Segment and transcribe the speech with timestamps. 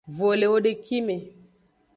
[0.17, 1.15] Vo le ewodeki me.